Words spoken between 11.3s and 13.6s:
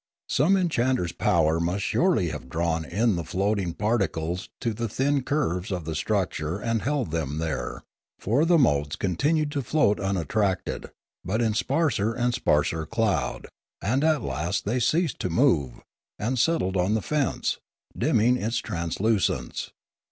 in sparse and sparser cloud;